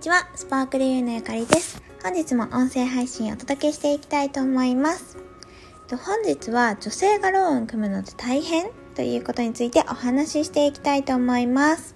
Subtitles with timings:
[0.00, 1.82] にちは、スパークルユーのゆかりです。
[2.02, 5.18] 本日も音声配信をお届けしていきたいと思います。
[5.90, 11.94] 本日は女性がローン組むのって大変ということについてお話ししていきたいと思います。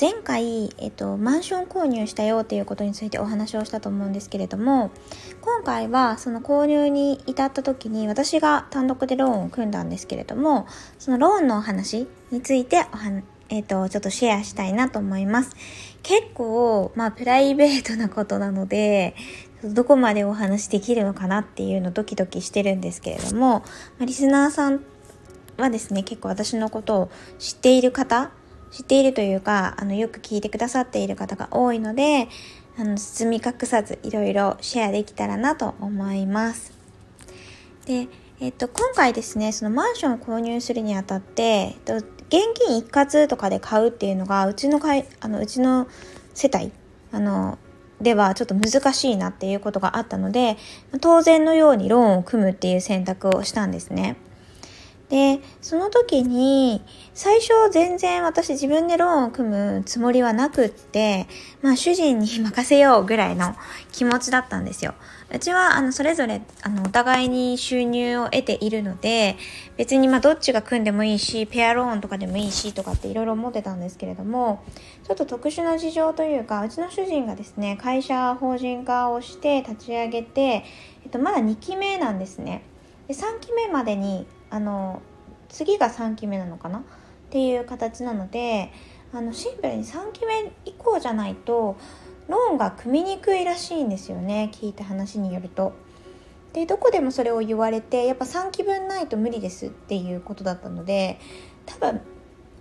[0.00, 4.90] 前回、えっと、マンション購入したよということについてお話をしたと思うんですけれども
[5.42, 10.66] 今回はその購入に至った時に私が単独でローンを組んだんですけれども
[10.98, 15.54] そのローンのお話についてお話えっ、ー、と、ちょっとシェアしたいなと思います。
[16.02, 19.14] 結構、まあ、プライベートなことなので、
[19.64, 23.64] どこまでお話できるのかなっていうのドキドキしてるんですけれども、
[23.98, 24.80] ま、リスナーさん
[25.56, 28.30] はですね、結構私のことを知っている方、
[28.70, 32.28] 知っているというか、あの、よく聞いてくださっている方が多いので、
[32.78, 36.72] あの、包み隠さずいろいろシェアできたらなと思います。
[37.86, 38.08] で、
[38.38, 45.86] えっと、今回ですね、そのマンションを購入するにあたって、えっと、現金一括とかで買うっていうのがうちのかいあのうちの
[46.34, 46.72] 世帯
[47.12, 47.58] あの
[48.00, 50.56] ではちょっと難しいなっていうことがあったので
[51.00, 54.16] 当然のようにローンを組むっていう選択をしたんですね。
[55.08, 56.82] で、その時に、
[57.14, 61.26] 最初全然私自分でローンを組むつもりはなくって、
[61.62, 63.54] まあ主人に任せようぐらいの
[63.92, 64.94] 気持ちだったんですよ。
[65.32, 69.36] うちは、あの、それぞれ、あの、お互いに収入を得ているので、
[69.76, 74.64] 別にまあどっちが組んでもいいし、ペアローンとかでもいいしとかっていろいろ思ってたんですけれども、
[75.06, 80.64] ちょっと特殊な事情というか、うちの主人がですね、会社法人化をして立ち上げて、
[81.04, 82.62] えっと、まだ2期目なんですね。
[83.08, 85.02] で3期目までにあの
[85.48, 86.80] 次が3期目なのかな？
[86.80, 86.82] っ
[87.30, 88.72] ていう形なので
[89.12, 91.76] あのシンプルに3期目以降じゃないと
[92.28, 95.72] ローンが組みにくいらしいんですよね聞いた話によると。
[96.52, 101.18] でどこでもそれを言われてやっぱ3期分ないと無理ですっていうことだったので
[101.66, 102.00] 多分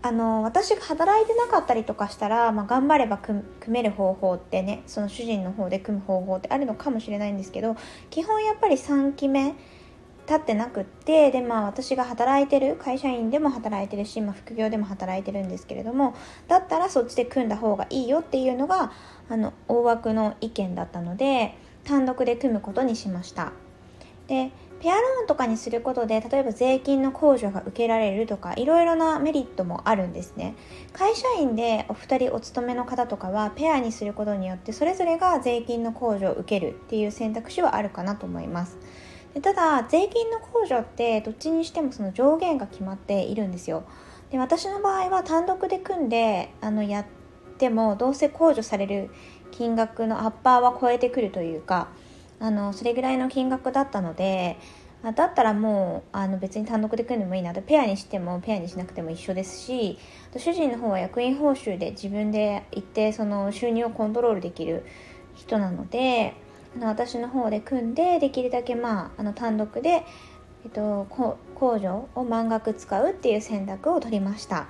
[0.01, 7.77] あの私が働いてなかったりとかしたら、まあ、頑張れば組める方法ってねその主人の方で組む方法ってあるのかもしれないんですけど
[8.09, 9.55] 基本やっぱり3期目
[10.27, 16.15] 立ってなくってでまあ私が働いてる会社員でも働いてるし、まあ、副業でも働いてるんですけれども
[16.47, 18.91] だったらそっちで組んだ方がいいよっていうのが
[19.29, 23.53] あの大枠の意見だったので単独で組むことにしました。
[24.27, 30.55] でペアローンとかにすることで例えば税金の控除が受けられるとかいろいろなメリットもあるんですね。
[30.93, 38.77] 会社員でお二人お勤めの方とかはペアにすることによってそれぞれが税金の控除を受けるっていう選択肢はあるかなと思います。
[39.35, 43.83] でただ税金の控除ってどっちにしてもその上限が決まっているんですよ。
[44.31, 47.05] で私の場合は単独で組んであのやっ
[47.57, 49.09] てもどうせ控除される
[49.51, 51.89] 金額のアッパーは超えてくるというか
[52.39, 54.57] あのそれぐらいの金額だったので
[55.03, 57.61] だったらもうあの別に単独で組んでもいいなと。
[57.61, 59.99] ペアにしてもペアにしなくても一緒ですし
[60.37, 64.85] 主人の方は役員報酬で自分で一定その収入をコントロールできる
[65.35, 66.33] 人なので
[66.75, 70.05] あの私の方で組んでできるだけまああの単独で、
[70.63, 71.07] えっと、
[71.55, 74.67] 控除を満額使うっていう選択を取りました。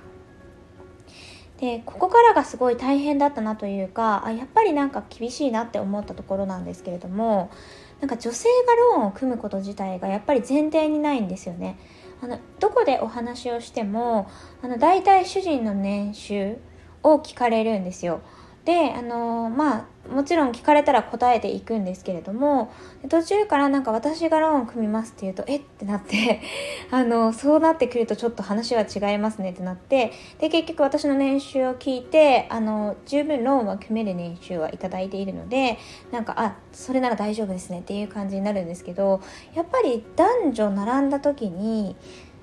[1.58, 7.50] でここからがすごい大変だったなというかあやっぱりなんか厳しいなって思ったところなんですけれども
[8.00, 11.78] なんか女性がローンを組むこと自体がやっぱり前提にないんですよね。
[12.22, 14.30] あのどこでお話をしても
[14.62, 16.56] あの大体主人の年収
[17.02, 18.20] を聞かれるんですよ。
[18.66, 22.72] であのまあもちろん聞かれたら答えていくんですけれども
[23.08, 25.60] 途中からなんか私がローン組みますって言うとえっ？
[25.62, 26.40] てなって
[26.90, 35.78] あのそうなってくるとちょっと話は違いますねってなってで結局私の年収を聞いてあの十分ローンは組める年収はいただいているので
[36.10, 39.20] なんかあそれなら大丈夫ですねっていう感じになるんですけど
[39.54, 41.94] やっぱり男女並んだ時に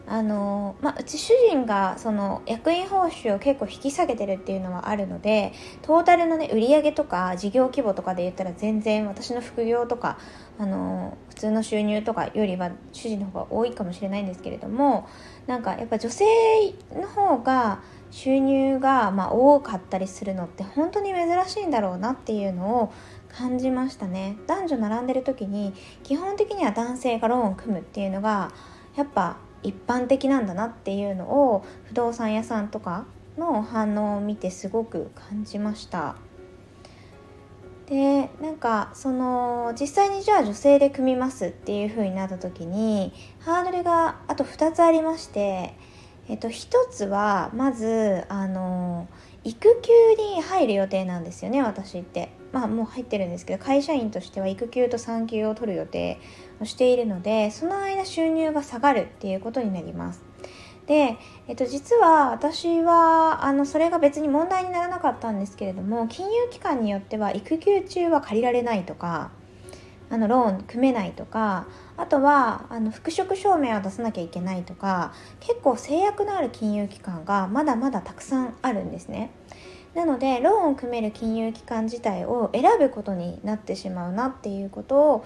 [0.05, 10.17] あのまあ、うち主人がその役員報酬を結構引き下げてるっていうのはあるのでトータルの、ね、売上とか事業規模とかで言ったら全然私の副業とか
[10.59, 15.07] あの普通の収入とかよりは主人の方が多いかもしれないんですけれども
[15.47, 16.25] なんかやっぱ女性
[16.93, 22.93] の方が収入がまあ多かったりするのって本当に珍しいんだろうなっていうのを
[23.35, 24.37] 感じましたね。
[24.45, 25.73] 男女並んでる時に
[26.03, 28.51] 基本的には男性がローンを組むっていうのが
[28.95, 33.05] やっぱ一般的なんだなっていうのを不動産屋さんとか
[33.37, 36.15] の反応を見てすごく感じました。
[37.87, 45.75] でなんかその実際にじゃあ女性で組みますっていう風になった時にハードルがあと2つありまして、
[46.29, 49.09] えっと、1つはまずあの
[49.43, 49.91] 育休
[50.35, 52.29] に入る予定なんですよね私って。
[52.53, 56.19] まあもう入ってるんですけど会社員としては育休と産休を取る予定
[56.61, 60.21] をしているのでその間収入が下がるっていうことになります
[60.85, 61.17] で、
[61.47, 69.31] えっと、実は私はあのそれが別に問題にならなかったんですけれども金融機関によっては育休中は借りられないとか
[70.09, 71.65] あのローン組めないとか
[71.97, 79.31] あとはあの復職証明を出さなきゃいけないとか結構制約のある金融機関がまだまだたくさんあるんですね。
[79.95, 85.25] なのでローンを組める金融機関自体を選ぶことになってしまうなっていうことを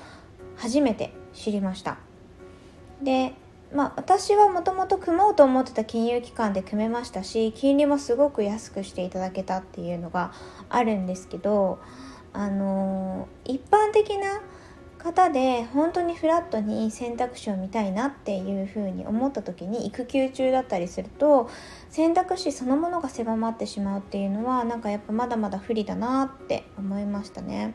[0.55, 1.97] 初めて知りました。
[3.01, 3.33] で
[3.73, 10.31] まあ、私はもともと組もうと思ってた金融機関で組めましたし金利もすごく安くしていただけたっていうのが
[10.69, 11.79] あるんですけど、
[12.31, 14.41] あのー、一般的な
[14.97, 21.49] 方で本当にフラットに選択肢を見たいなっていうふうに思った時に育休中だったりすると
[21.89, 27.73] 選択肢そのものが狭まってしまうっていうのはなんかやっぱまだまだ不利だなって思いましたね。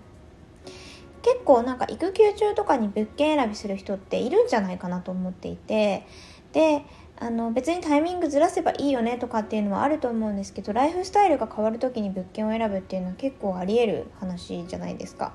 [1.22, 6.04] 結構なんか育休中とかに物件選びする人っているんじゃないかなと思っていて
[6.52, 6.84] で
[7.16, 15.32] あの別にタイミングずらせばいいよねとかっていうのはあると思うんですけどライフスタイルが変わる時に物件を選ぶっていうのは結構ありえる話じゃないですか。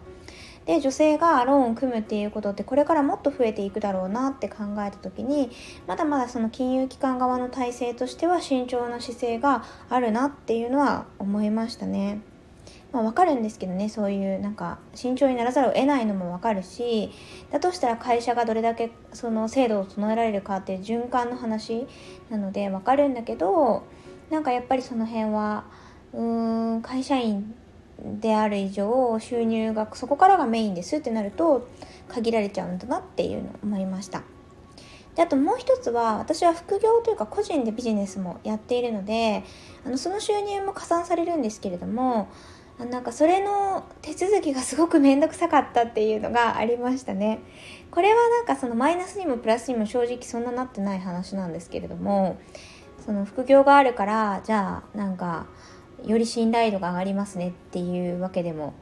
[0.68, 5.50] で女性がローンを組むっていうことってこれからもっと増えていくだろうなって考えた時に
[5.88, 12.20] まだまだその金融機関側の体制としては慎重な姿勢があるなっていうのは思いましたね。
[12.92, 17.12] まあ、分かるんですけどねそういうなんか慎重にならざるを得ないのも分かるし
[17.52, 21.86] だとしたら会社がどれだけその制度を整えられるかっていう循環の話
[22.30, 23.84] なので分かるんだけど
[24.30, 25.66] なんかやっぱりその辺は
[26.14, 27.54] うーん会社員
[28.00, 31.68] である以上収入がそこからがメインですってなると
[32.08, 34.24] 限られちゃうんだなっていうのを思いました。
[35.16, 39.44] であともう一つは私は副業というか個人でビジネスもやっているので
[39.84, 42.30] あのその収入も加算されるんですけれども
[42.78, 47.40] なんかそれの手続きがすごく面倒くさかったっていうのがありましたね。
[47.90, 52.38] これはなんかそのマイナスにもプラスにも正直そんななってない話なんですけれども
[53.04, 55.48] その副業があるからじゃあなんか
[56.06, 58.74] より信頼度が上がりますねっていうわけでも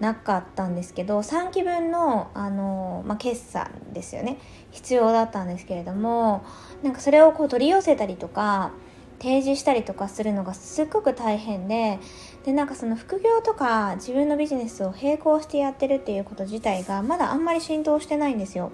[0.00, 4.38] なかったんですけど3期分のあの、まあ、決算ですよね
[4.70, 6.44] 必要だったんですけれども
[6.82, 8.72] なんかそれをこう取り寄せたりとか
[9.20, 11.98] 提示したりとかするのがすっごく大変で
[12.44, 18.70] でなんかその副業とか自分のビジネスを並行してやってるっていうこと自体がまだあんまり浸透してないんですよ。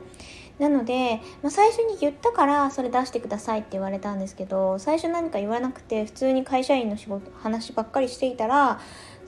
[0.58, 8.80] なので、まあ、最初に言ったからそれ出してくださいって言われたんですけど最初何か言わなくて普通に会社員の仕事話ばっかりしていたら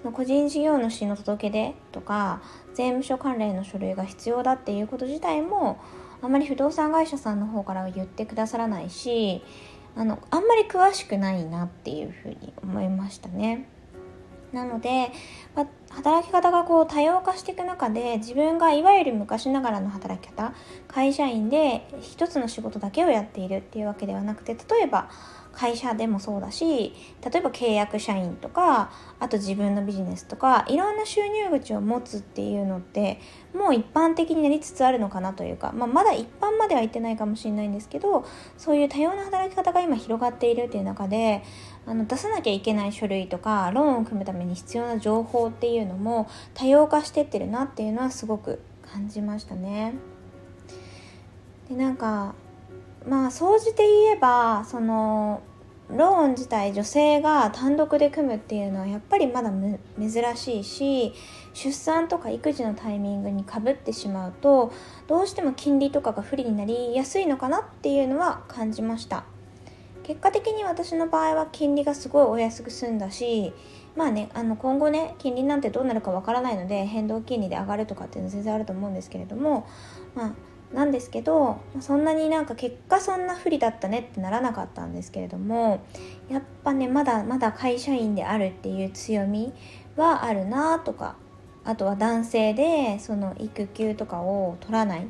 [0.03, 2.41] その個人事業主の届け出とか
[2.75, 5.81] 税務署関連の書類が必要だっていうこと自体も
[6.23, 9.43] あんまり不動産会社さんの方からは言ってくださらないし
[9.97, 13.69] あのあんまり詳しくないなっていうふうに思いましたね。
[14.57, 15.13] なので、
[15.55, 20.53] ま働き方がこう多様化していく中で自分がいわゆる昔ながらの働き方
[20.89, 25.09] 会社員で一つの仕事だけをやっているっていうわけではなくて例えば
[25.53, 26.93] 会社でもそうだし
[27.25, 33.19] 例えば契約社員とかあと自分のビジネスとかいろんな収入口を持つっていうのって
[33.55, 38.27] もう一般的になりつつあるのかなというか、まあ、まだ一般までは言ってないかもしれないんですけど
[38.59, 41.43] そういう多様な働き方が今広がっているっていう中で
[41.87, 49.95] あの出さなきゃいけない書類とかローンを組むために必要な情報っていうのも多様化してってるなっていうのはすごく感じましたね。
[51.69, 52.35] でなんか
[53.09, 55.43] まあ総じて言えばその
[55.89, 59.53] ローン自体女性が単独で組むっていうのはやっぱりまだ
[60.01, 61.15] 珍しいし
[61.55, 64.73] 出産とか育児のタイミングにかぶってしまうと
[65.07, 69.25] どうしても金利とかが不利になりやすいのかなっていうのは感じました
[70.07, 73.53] 結果的に私の場合は金利がすごいお安く済んだし
[73.97, 79.67] まあねあの今後ね金利なんてどうなるかわからないので変動金利で上がるとかっていうの全然あると思うんですけれども
[80.15, 80.33] まあ
[80.73, 85.85] なんですけどそんなになんか結果そんな不利だったねってならなかったんですけれども
[86.29, 89.53] やっぱねまだまだ会社員であるっていう強み
[89.97, 91.17] はあるなとか
[91.65, 95.09] あとは男性でその育休とかを取らない。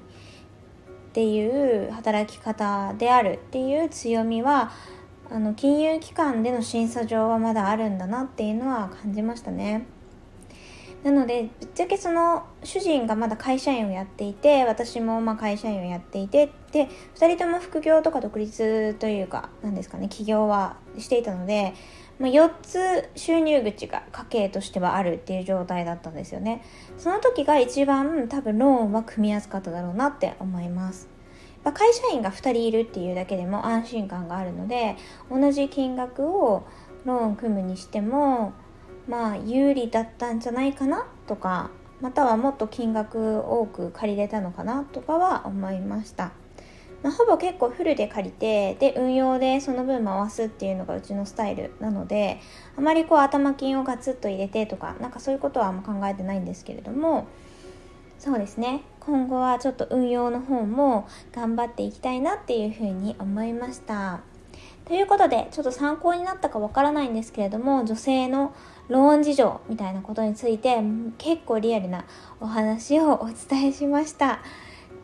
[1.17, 4.71] っていう働き方であるっていう強みは
[5.31, 9.87] あの金融機関での審査上はまだあるんだなっていうのは感じましたね。
[11.03, 21.73] なのでぶっちゃけその主人がまだ会社員をやっていて私もま会社員をやっていてで2人とも副業とか独立というか何ですかね起業はしていたので、
[22.19, 26.63] まあ、4つ収入口が家計としてはあるっていう状態だったんですよね。
[26.97, 31.09] その時が一番多分ローンは組みやすかっただろうなって思います。
[31.73, 34.97] 会社員が2人いるっていうだけでも安心感があるので
[35.31, 36.65] 同じ金額を
[37.05, 38.53] ローン組むにしても
[39.09, 41.71] まあ有利だったんじゃないかなとか
[42.01, 46.33] またはもっと金額多く借りれたのかなとかは思いました。
[47.03, 52.41] まあ、ほぼ結構フルで借りてで運用でその分回すっていうのがうちのスタイルなので
[52.77, 57.27] あまりこう頭金をガツッと入れてとかなんかそういうことはあんま考えてないんですけれども
[58.19, 58.83] そうですね。
[59.01, 64.21] 今後はちょっと運用の方も頑張っていきたいなっていうふうに思いました。
[64.85, 68.55] ということでちょっと参考になったかわからないんですけれども女性の
[68.89, 70.81] ローン事情みたいなことについて
[71.19, 72.05] 結構リアルな
[72.41, 74.41] お話をお伝えしました。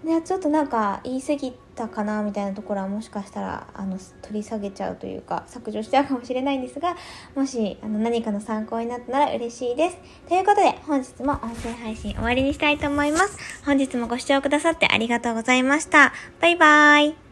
[0.04, 6.96] でちょっとなんか言い過ぎたかなみたいなところはもしかしたらあの取り下げちゃうというか削除しちゃうかもしれないんですが
[7.34, 9.96] もしあの何かの参考になったなら嬉しいです。
[10.28, 13.38] ということで本日も音声配信終わりにしたいと思います。
[13.64, 16.12] 本日もご視聴くださってありがとうございました。
[16.40, 17.31] バイバーイ。